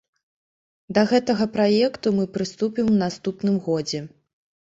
Да 0.97 1.03
гэтага 1.11 1.47
праекта 1.57 2.07
мы 2.17 2.25
прыступім 2.39 2.89
у 2.95 2.97
наступным 3.03 3.61
годзе. 3.69 4.03